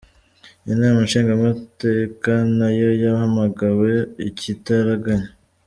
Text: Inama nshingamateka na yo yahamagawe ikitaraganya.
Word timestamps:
Inama 0.71 0.99
nshingamateka 1.05 2.31
na 2.57 2.69
yo 2.79 2.89
yahamagawe 3.03 3.91
ikitaraganya. 4.27 5.29